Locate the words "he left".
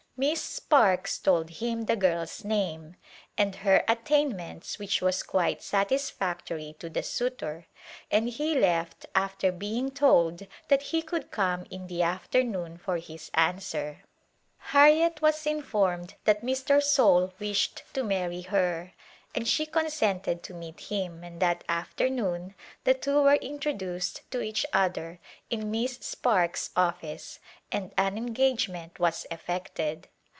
8.29-9.07